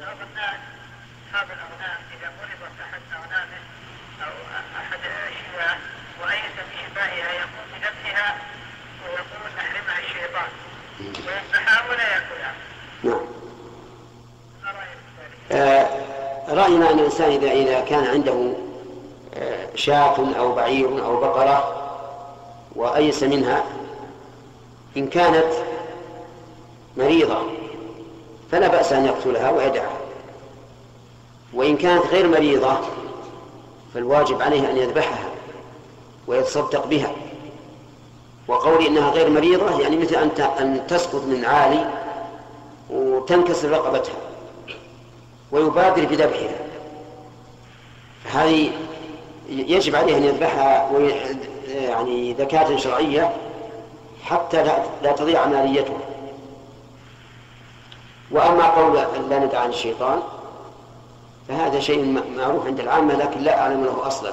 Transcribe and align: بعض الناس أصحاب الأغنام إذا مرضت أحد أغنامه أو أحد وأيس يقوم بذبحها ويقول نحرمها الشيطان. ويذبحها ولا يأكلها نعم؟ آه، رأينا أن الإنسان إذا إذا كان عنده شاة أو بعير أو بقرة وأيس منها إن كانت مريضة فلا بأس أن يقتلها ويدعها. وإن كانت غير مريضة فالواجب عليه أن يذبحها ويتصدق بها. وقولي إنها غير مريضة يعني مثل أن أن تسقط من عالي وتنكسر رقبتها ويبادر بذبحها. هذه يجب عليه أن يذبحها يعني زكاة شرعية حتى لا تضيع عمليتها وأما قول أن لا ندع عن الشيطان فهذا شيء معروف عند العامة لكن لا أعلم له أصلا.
بعض 0.00 0.16
الناس 0.30 0.60
أصحاب 1.26 1.46
الأغنام 1.46 1.98
إذا 2.14 2.28
مرضت 2.38 2.76
أحد 2.84 3.00
أغنامه 3.12 3.60
أو 4.22 4.32
أحد 4.80 4.98
وأيس 6.22 6.56
يقوم 7.32 7.66
بذبحها 7.72 8.36
ويقول 9.04 9.50
نحرمها 9.56 9.98
الشيطان. 9.98 10.48
ويذبحها 11.00 11.90
ولا 11.90 12.02
يأكلها 12.02 12.54
نعم؟ 13.02 13.20
آه، 15.52 15.88
رأينا 16.48 16.90
أن 16.90 16.98
الإنسان 16.98 17.30
إذا 17.30 17.50
إذا 17.50 17.80
كان 17.80 18.06
عنده 18.06 18.54
شاة 19.74 20.38
أو 20.38 20.54
بعير 20.54 21.04
أو 21.04 21.20
بقرة 21.20 21.74
وأيس 22.76 23.22
منها 23.22 23.64
إن 24.96 25.08
كانت 25.08 25.52
مريضة 26.96 27.42
فلا 28.50 28.68
بأس 28.68 28.92
أن 28.92 29.06
يقتلها 29.06 29.50
ويدعها. 29.50 29.98
وإن 31.54 31.76
كانت 31.76 32.06
غير 32.06 32.28
مريضة 32.28 32.78
فالواجب 33.94 34.42
عليه 34.42 34.70
أن 34.70 34.76
يذبحها 34.76 35.28
ويتصدق 36.26 36.86
بها. 36.86 37.12
وقولي 38.48 38.88
إنها 38.88 39.10
غير 39.10 39.30
مريضة 39.30 39.80
يعني 39.80 39.96
مثل 39.96 40.14
أن 40.14 40.30
أن 40.60 40.86
تسقط 40.86 41.24
من 41.24 41.44
عالي 41.44 41.90
وتنكسر 42.90 43.70
رقبتها 43.70 44.14
ويبادر 45.52 46.04
بذبحها. 46.04 46.58
هذه 48.24 48.70
يجب 49.48 49.96
عليه 49.96 50.16
أن 50.16 50.24
يذبحها 50.24 50.90
يعني 51.68 52.34
زكاة 52.38 52.76
شرعية 52.76 53.32
حتى 54.24 54.64
لا 55.02 55.12
تضيع 55.12 55.40
عمليتها 55.40 55.98
وأما 58.30 58.66
قول 58.68 58.96
أن 58.98 59.28
لا 59.30 59.38
ندع 59.38 59.60
عن 59.60 59.68
الشيطان 59.68 60.18
فهذا 61.48 61.80
شيء 61.80 62.22
معروف 62.36 62.66
عند 62.66 62.80
العامة 62.80 63.14
لكن 63.14 63.40
لا 63.40 63.60
أعلم 63.60 63.84
له 63.84 64.06
أصلا. 64.06 64.32